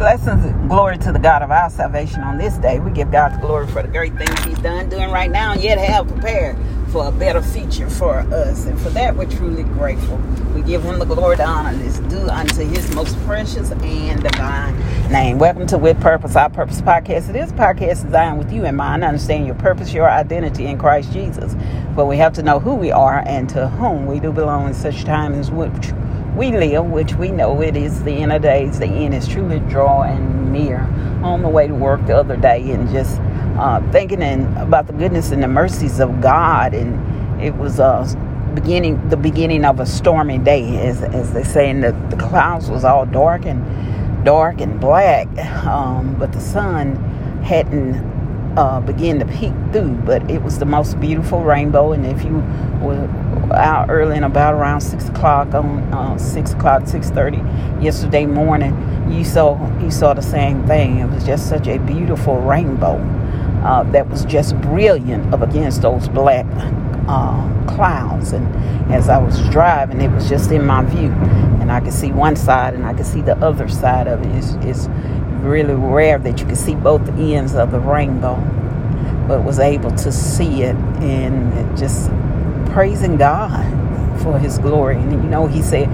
Blessings, 0.00 0.42
glory 0.66 0.96
to 0.96 1.12
the 1.12 1.18
God 1.18 1.42
of 1.42 1.50
our 1.50 1.68
salvation 1.68 2.22
on 2.22 2.38
this 2.38 2.56
day. 2.56 2.80
We 2.80 2.90
give 2.90 3.12
God 3.12 3.34
the 3.34 3.38
glory 3.46 3.66
for 3.66 3.82
the 3.82 3.88
great 3.88 4.16
things 4.16 4.42
He's 4.44 4.58
done, 4.60 4.88
doing 4.88 5.10
right 5.10 5.30
now, 5.30 5.52
and 5.52 5.62
yet 5.62 5.76
have 5.76 6.08
prepared 6.08 6.56
for 6.88 7.08
a 7.08 7.12
better 7.12 7.42
future 7.42 7.90
for 7.90 8.20
us. 8.20 8.64
And 8.64 8.80
for 8.80 8.88
that, 8.88 9.14
we're 9.14 9.28
truly 9.28 9.62
grateful. 9.62 10.16
We 10.54 10.62
give 10.62 10.82
Him 10.84 11.00
the 11.00 11.04
glory, 11.04 11.36
the 11.36 11.44
honor 11.44 11.76
that's 11.76 11.98
due 11.98 12.26
unto 12.30 12.64
His 12.64 12.94
most 12.94 13.14
precious 13.26 13.72
and 13.72 14.22
divine 14.22 14.74
name. 15.12 15.38
Welcome 15.38 15.66
to 15.66 15.76
With 15.76 16.00
Purpose, 16.00 16.34
Our 16.34 16.48
Purpose 16.48 16.80
podcast. 16.80 17.28
It 17.28 17.36
is 17.36 17.52
a 17.52 17.54
podcast 17.54 18.04
designed 18.04 18.38
with 18.38 18.50
you 18.50 18.64
in 18.64 18.76
mind, 18.76 19.04
understanding 19.04 19.48
your 19.48 19.56
purpose, 19.56 19.92
your 19.92 20.08
identity 20.08 20.64
in 20.64 20.78
Christ 20.78 21.12
Jesus. 21.12 21.54
But 21.94 22.06
we 22.06 22.16
have 22.16 22.32
to 22.34 22.42
know 22.42 22.58
who 22.58 22.74
we 22.74 22.90
are 22.90 23.22
and 23.26 23.50
to 23.50 23.68
whom 23.68 24.06
we 24.06 24.18
do 24.18 24.32
belong 24.32 24.66
in 24.66 24.72
such 24.72 25.04
time 25.04 25.34
as 25.34 25.50
which 25.50 25.92
we 26.40 26.52
live, 26.52 26.86
which 26.86 27.12
we 27.16 27.30
know 27.30 27.60
it 27.60 27.76
is 27.76 28.02
the 28.02 28.12
end 28.12 28.32
of 28.32 28.40
days. 28.40 28.78
The 28.78 28.86
end 28.86 29.14
is 29.14 29.28
truly 29.28 29.60
drawing 29.68 30.50
near. 30.50 30.80
On 31.22 31.42
the 31.42 31.50
way 31.50 31.66
to 31.66 31.74
work 31.74 32.06
the 32.06 32.16
other 32.16 32.34
day 32.34 32.70
and 32.70 32.88
just 32.88 33.20
uh, 33.58 33.82
thinking 33.92 34.22
and 34.22 34.56
about 34.56 34.86
the 34.86 34.94
goodness 34.94 35.32
and 35.32 35.42
the 35.42 35.48
mercies 35.48 36.00
of 36.00 36.22
God, 36.22 36.72
and 36.72 37.42
it 37.42 37.54
was 37.54 37.78
uh, 37.78 38.06
beginning 38.54 39.06
the 39.10 39.18
beginning 39.18 39.66
of 39.66 39.80
a 39.80 39.86
stormy 39.86 40.38
day, 40.38 40.78
as, 40.78 41.02
as 41.02 41.34
they 41.34 41.44
say, 41.44 41.68
and 41.68 41.84
the, 41.84 41.92
the 42.08 42.16
clouds 42.16 42.70
was 42.70 42.84
all 42.84 43.04
dark 43.04 43.44
and 43.44 44.24
dark 44.24 44.62
and 44.62 44.80
black, 44.80 45.28
um, 45.66 46.16
but 46.18 46.32
the 46.32 46.40
sun 46.40 46.96
hadn't 47.42 47.96
uh, 48.56 48.80
begin 48.80 49.18
to 49.18 49.26
peek 49.26 49.52
through. 49.72 49.92
But 50.06 50.30
it 50.30 50.42
was 50.42 50.58
the 50.58 50.64
most 50.64 50.98
beautiful 51.00 51.44
rainbow, 51.44 51.92
and 51.92 52.06
if 52.06 52.24
you 52.24 52.36
were 52.80 53.06
out 53.52 53.90
early 53.90 54.16
and 54.16 54.24
about 54.24 54.54
around 54.54 54.80
six 54.80 55.08
o'clock 55.08 55.54
on 55.54 55.80
uh, 55.92 56.18
six 56.18 56.52
o'clock, 56.52 56.86
six 56.86 57.10
thirty 57.10 57.38
yesterday 57.80 58.26
morning, 58.26 58.74
you 59.10 59.24
saw 59.24 59.58
you 59.80 59.90
saw 59.90 60.14
the 60.14 60.22
same 60.22 60.66
thing. 60.66 60.98
It 60.98 61.06
was 61.06 61.24
just 61.24 61.48
such 61.48 61.66
a 61.66 61.78
beautiful 61.78 62.36
rainbow 62.40 62.98
uh, 63.64 63.82
that 63.92 64.08
was 64.08 64.24
just 64.24 64.58
brilliant 64.60 65.32
up 65.32 65.42
against 65.42 65.82
those 65.82 66.08
black 66.08 66.46
uh, 67.08 67.66
clouds. 67.66 68.32
And 68.32 68.46
as 68.92 69.08
I 69.08 69.18
was 69.18 69.40
driving, 69.50 70.00
it 70.00 70.10
was 70.10 70.28
just 70.28 70.50
in 70.50 70.64
my 70.64 70.84
view, 70.84 71.10
and 71.60 71.72
I 71.72 71.80
could 71.80 71.92
see 71.92 72.12
one 72.12 72.36
side 72.36 72.74
and 72.74 72.84
I 72.84 72.94
could 72.94 73.06
see 73.06 73.22
the 73.22 73.36
other 73.38 73.68
side 73.68 74.06
of 74.06 74.22
it. 74.22 74.34
It's, 74.36 74.52
it's 74.64 74.88
really 75.42 75.74
rare 75.74 76.18
that 76.18 76.40
you 76.40 76.46
could 76.46 76.58
see 76.58 76.74
both 76.74 77.08
ends 77.18 77.54
of 77.54 77.70
the 77.70 77.80
rainbow, 77.80 78.36
but 79.26 79.42
was 79.42 79.58
able 79.58 79.90
to 79.90 80.12
see 80.12 80.62
it 80.62 80.76
and 80.76 81.52
it 81.58 81.78
just 81.78 82.10
praising 82.72 83.16
God 83.16 83.64
for 84.22 84.38
His 84.38 84.58
glory. 84.58 84.96
And 84.96 85.12
you 85.12 85.18
know, 85.18 85.46
He 85.46 85.62
said, 85.62 85.88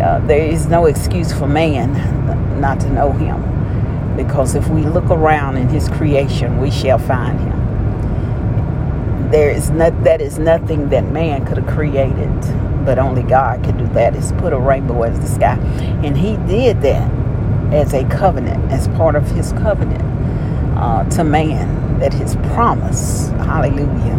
uh, 0.00 0.20
There 0.26 0.46
is 0.46 0.66
no 0.66 0.86
excuse 0.86 1.32
for 1.32 1.46
man 1.46 2.60
not 2.60 2.80
to 2.80 2.90
know 2.90 3.12
Him. 3.12 3.46
Because 4.16 4.54
if 4.54 4.68
we 4.68 4.82
look 4.82 5.10
around 5.10 5.56
in 5.56 5.68
His 5.68 5.88
creation, 5.88 6.58
we 6.60 6.70
shall 6.70 6.98
find 6.98 7.38
Him. 7.40 7.60
There 9.30 9.50
is 9.50 9.70
not, 9.70 10.04
that 10.04 10.20
is 10.20 10.38
nothing 10.38 10.88
that 10.90 11.04
man 11.10 11.46
could 11.46 11.58
have 11.58 11.66
created, 11.68 12.40
but 12.84 12.98
only 12.98 13.22
God 13.22 13.64
could 13.64 13.78
do 13.78 13.86
that. 13.88 14.16
Is 14.16 14.32
put 14.32 14.52
a 14.52 14.58
rainbow 14.58 15.04
as 15.04 15.20
the 15.20 15.28
sky, 15.28 15.56
and 16.04 16.16
He 16.18 16.36
did 16.52 16.82
that 16.82 17.10
as 17.72 17.94
a 17.94 18.04
covenant, 18.08 18.72
as 18.72 18.88
part 18.88 19.14
of 19.14 19.30
His 19.30 19.52
covenant 19.52 20.02
uh, 20.76 21.04
to 21.10 21.24
man. 21.24 21.98
That 22.00 22.12
His 22.12 22.34
promise, 22.54 23.28
Hallelujah, 23.30 24.16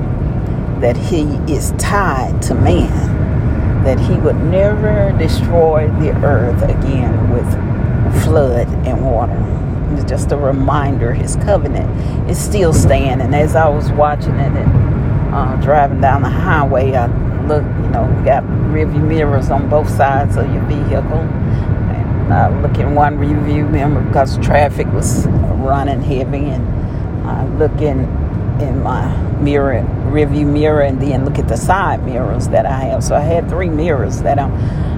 that 0.82 0.98
he 0.98 1.22
is 1.52 1.74
tied 1.78 2.42
to 2.44 2.56
man, 2.56 3.84
that 3.84 4.00
he 4.00 4.16
would 4.16 4.38
never 4.38 5.16
destroy 5.18 5.88
the 6.00 6.12
earth 6.26 6.62
again 6.64 7.30
with 7.30 8.24
flood 8.24 8.68
and 8.86 9.06
water. 9.06 9.38
It's 9.94 10.10
just 10.10 10.32
a 10.32 10.38
reminder, 10.38 11.14
his 11.14 11.36
covenant 11.38 12.30
is 12.30 12.40
still 12.40 12.74
standing. 12.74 13.26
And 13.26 13.36
as 13.36 13.56
I 13.56 13.68
was 13.70 13.92
watching 13.92 14.36
it 14.36 14.52
and 14.54 15.34
uh, 15.34 15.56
driving 15.58 16.02
down 16.02 16.24
the 16.24 16.30
highway, 16.30 16.94
I 16.94 17.08
look, 17.46 17.64
you 17.64 17.90
know, 17.90 18.06
we 18.18 18.24
got 18.26 18.44
rearview 18.44 19.08
mirrors 19.08 19.50
on 19.50 19.70
both 19.70 19.90
sides 19.90 20.36
of 20.38 20.52
your 20.54 20.64
vehicle. 20.64 21.20
And 21.20 22.34
I 22.34 22.62
look 22.62 22.78
in 22.78 22.96
one 22.96 23.18
rearview 23.18 23.70
mirror 23.70 24.02
because 24.02 24.38
traffic 24.40 24.88
was 24.94 25.28
running 25.28 26.02
heavy, 26.02 26.46
and 26.46 27.28
I 27.28 27.46
look 27.58 27.82
in 27.82 28.08
in 28.62 28.82
my 28.84 29.16
mirror, 29.42 29.84
rearview 30.12 30.46
mirror, 30.46 30.82
and 30.82 31.02
then 31.02 31.26
look 31.26 31.40
at 31.40 31.48
the 31.48 31.58
side 31.58 32.06
mirrors 32.06 32.48
that 32.50 32.66
I 32.66 32.80
have. 32.86 33.04
So 33.04 33.16
I 33.16 33.22
had 33.22 33.50
three 33.50 33.70
mirrors 33.70 34.22
that 34.22 34.40
I'm 34.40 34.52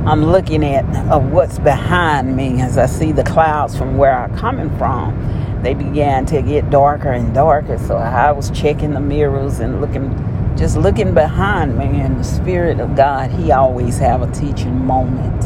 I'm 0.06 0.26
looking 0.26 0.66
at 0.66 0.84
of 1.10 1.32
what's 1.32 1.60
behind 1.60 2.36
me 2.36 2.60
as 2.60 2.78
I 2.78 2.88
see 2.88 3.14
the 3.14 3.24
clouds 3.24 3.78
from 3.78 3.98
where 3.98 4.14
I'm 4.14 4.38
coming 4.38 4.70
from. 4.78 5.62
They 5.64 5.74
began 5.74 6.26
to 6.26 6.42
get 6.42 6.70
darker 6.70 7.12
and 7.14 7.34
darker. 7.34 7.78
So 7.78 7.96
I 7.96 8.34
was 8.34 8.52
checking 8.52 8.94
the 8.94 9.00
mirrors 9.00 9.60
and 9.60 9.80
looking, 9.80 10.12
just 10.58 10.76
looking 10.76 11.14
behind 11.14 11.78
me. 11.78 12.02
And 12.02 12.20
the 12.20 12.24
Spirit 12.26 12.82
of 12.82 12.98
God, 12.98 13.32
He 13.32 13.54
always 13.54 13.98
have 14.00 14.22
a 14.22 14.32
teaching 14.32 14.86
moment. 14.86 15.46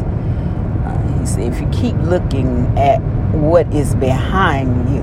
Uh, 0.86 1.20
he 1.20 1.26
said, 1.28 1.54
if 1.54 1.62
you 1.62 1.68
keep 1.70 1.96
looking 1.98 2.66
at 2.80 3.00
what 3.34 3.72
is 3.72 3.94
behind 3.94 4.90
you, 4.90 5.02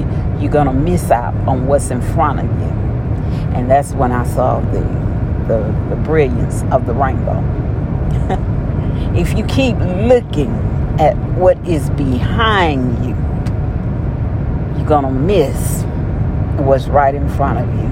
you're 0.40 0.52
going 0.52 0.66
to 0.66 0.72
miss 0.72 1.10
out 1.10 1.34
on 1.48 1.66
what's 1.66 1.90
in 1.90 2.00
front 2.00 2.40
of 2.40 2.46
you. 2.46 2.72
And 3.54 3.70
that's 3.70 3.92
when 3.92 4.12
I 4.12 4.24
saw 4.24 4.60
the, 4.60 4.80
the, 5.48 5.88
the 5.88 5.96
brilliance 5.96 6.62
of 6.70 6.86
the 6.86 6.92
rainbow. 6.92 7.42
if 9.18 9.36
you 9.36 9.44
keep 9.46 9.76
looking 9.76 10.52
at 10.98 11.16
what 11.36 11.56
is 11.66 11.88
behind 11.90 13.04
you, 13.04 13.14
you're 14.76 14.88
going 14.88 15.04
to 15.04 15.10
miss 15.10 15.84
what's 16.58 16.86
right 16.88 17.14
in 17.14 17.28
front 17.30 17.58
of 17.58 17.74
you. 17.74 17.86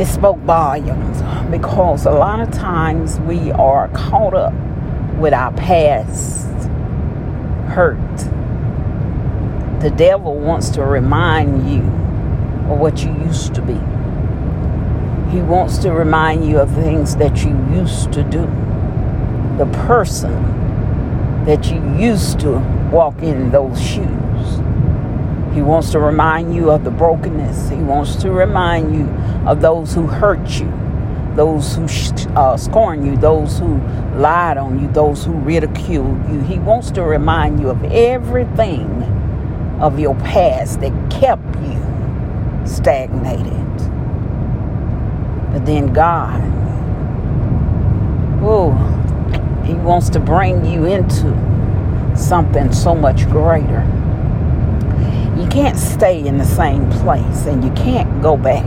It 0.00 0.06
spoke 0.06 0.38
volumes 0.38 1.20
because 1.50 2.06
a 2.06 2.10
lot 2.10 2.40
of 2.40 2.50
times 2.50 3.20
we 3.20 3.50
are 3.52 3.88
caught 3.88 4.34
up 4.34 4.54
with 5.18 5.34
our 5.34 5.52
past 5.52 6.46
hurt 7.68 7.98
the 9.82 9.90
devil 9.90 10.36
wants 10.36 10.68
to 10.70 10.84
remind 10.84 11.68
you 11.68 11.80
of 12.72 12.78
what 12.78 13.02
you 13.02 13.12
used 13.24 13.52
to 13.56 13.62
be. 13.62 13.74
He 15.32 15.42
wants 15.42 15.78
to 15.78 15.90
remind 15.90 16.46
you 16.48 16.60
of 16.60 16.72
things 16.72 17.16
that 17.16 17.42
you 17.42 17.50
used 17.74 18.12
to 18.12 18.22
do. 18.22 18.42
The 19.58 19.68
person 19.88 20.32
that 21.46 21.68
you 21.68 21.82
used 21.98 22.38
to 22.40 22.60
walk 22.92 23.20
in 23.22 23.50
those 23.50 23.80
shoes. 23.82 24.06
He 25.52 25.62
wants 25.62 25.90
to 25.90 25.98
remind 25.98 26.54
you 26.54 26.70
of 26.70 26.84
the 26.84 26.92
brokenness. 26.92 27.70
He 27.70 27.76
wants 27.76 28.14
to 28.22 28.30
remind 28.30 28.94
you 28.94 29.08
of 29.48 29.60
those 29.60 29.92
who 29.94 30.06
hurt 30.06 30.48
you, 30.60 30.72
those 31.34 31.74
who 31.74 31.86
uh, 32.36 32.56
scorn 32.56 33.04
you, 33.04 33.16
those 33.16 33.58
who 33.58 33.78
lied 34.16 34.58
on 34.58 34.78
you, 34.78 34.86
those 34.92 35.24
who 35.24 35.32
ridiculed 35.32 36.30
you. 36.30 36.40
He 36.42 36.60
wants 36.60 36.92
to 36.92 37.02
remind 37.02 37.58
you 37.58 37.68
of 37.70 37.82
everything 37.82 39.18
of 39.82 39.98
your 39.98 40.14
past 40.14 40.80
that 40.80 40.92
kept 41.10 41.56
you 41.56 41.82
stagnated. 42.64 43.52
But 45.52 45.66
then 45.66 45.92
God, 45.92 46.40
oh, 48.44 48.70
He 49.66 49.74
wants 49.74 50.08
to 50.10 50.20
bring 50.20 50.64
you 50.64 50.84
into 50.84 52.16
something 52.16 52.72
so 52.72 52.94
much 52.94 53.28
greater. 53.28 53.82
You 55.36 55.48
can't 55.48 55.76
stay 55.76 56.24
in 56.24 56.38
the 56.38 56.44
same 56.44 56.88
place 56.90 57.46
and 57.46 57.64
you 57.64 57.72
can't 57.72 58.22
go 58.22 58.36
back. 58.36 58.64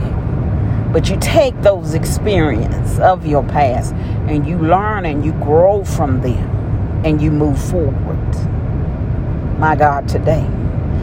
But 0.92 1.08
you 1.08 1.16
take 1.18 1.58
those 1.62 1.94
experiences 1.94 2.98
of 3.00 3.26
your 3.26 3.42
past 3.42 3.94
and 4.28 4.46
you 4.46 4.58
learn 4.58 5.06
and 5.06 5.24
you 5.24 5.32
grow 5.32 5.82
from 5.82 6.20
them 6.20 7.02
and 7.06 7.22
you 7.22 7.30
move 7.30 7.58
forward. 7.58 8.18
My 9.58 9.74
God, 9.74 10.06
today 10.08 10.46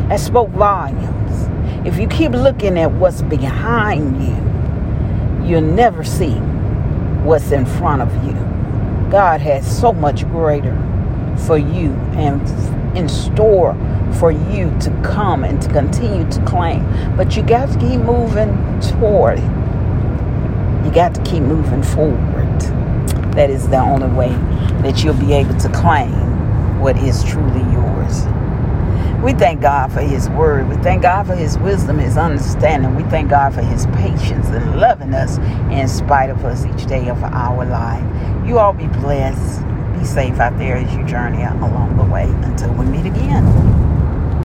that 0.10 0.20
spoke 0.20 0.50
volumes. 0.50 1.88
If 1.88 2.00
you 2.00 2.08
keep 2.08 2.32
looking 2.32 2.78
at 2.78 2.92
what's 2.92 3.22
behind 3.22 4.22
you, 4.24 5.48
you'll 5.48 5.62
never 5.62 6.04
see 6.04 6.36
what's 7.24 7.52
in 7.52 7.66
front 7.66 8.02
of 8.02 8.14
you. 8.26 8.34
God 9.10 9.42
has 9.42 9.80
so 9.80 9.94
much 9.94 10.26
greater 10.30 10.76
for 11.46 11.58
you 11.58 11.92
and 12.16 12.42
in 12.98 13.10
store 13.10 13.76
for 14.20 14.32
you 14.32 14.76
to 14.80 14.92
come 15.04 15.44
and 15.44 15.62
to 15.62 15.70
continue 15.70 16.30
to 16.32 16.46
claim. 16.46 16.84
But 17.18 17.36
you 17.36 17.44
got 17.44 17.72
to 17.72 17.80
keep 17.80 18.00
moving 18.02 18.80
toward 18.80 19.40
it. 19.40 20.86
You 20.86 20.92
got 20.92 21.16
to 21.16 21.22
keep 21.24 21.44
moving 21.44 21.82
forward. 21.82 22.60
That 23.34 23.50
is 23.50 23.68
the 23.68 23.80
only 23.80 24.08
way 24.16 24.30
that 24.84 25.04
you'll 25.04 25.16
be 25.16 25.34
able 25.34 25.58
to 25.58 25.70
claim 25.70 26.80
what 26.80 26.98
is 26.98 27.24
truly 27.24 27.62
yours. 27.72 28.26
We 29.24 29.32
thank 29.32 29.62
God 29.62 29.94
for 29.94 30.02
His 30.02 30.30
word. 30.30 30.68
We 30.68 30.76
thank 30.84 31.04
God 31.04 31.26
for 31.26 31.34
His 31.34 31.58
wisdom, 31.58 31.98
His 31.98 32.18
understanding. 32.18 32.94
We 32.96 33.04
thank 33.04 33.30
God 33.30 33.54
for 33.54 33.62
His 33.62 33.86
patience 33.88 34.48
and 34.48 34.76
loving 34.82 35.14
us 35.14 35.38
in 35.72 35.88
spite 35.88 36.30
of 36.30 36.44
us 36.44 36.66
each 36.66 36.86
day 36.88 37.08
of 37.08 37.24
our 37.24 37.66
life. 37.66 38.04
You 38.46 38.60
all 38.60 38.74
be 38.74 38.88
blessed. 38.88 39.66
Be 39.98 40.04
safe 40.04 40.42
out 40.42 40.58
there 40.58 40.76
as 40.76 40.94
you 40.94 41.06
journey 41.06 41.42
along 41.42 41.96
the 41.96 42.04
way. 42.04 42.26
Until 42.26 42.74